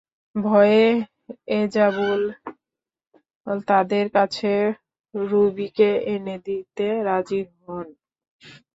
ভয়ে 0.35 0.85
এজাবুল 1.55 2.21
তাঁদের 3.67 4.05
কাছে 4.09 4.51
রুবীকে 5.13 5.89
এনে 6.13 6.35
দিতে 6.47 6.87
রাজি 7.07 7.41
হন। 7.57 7.87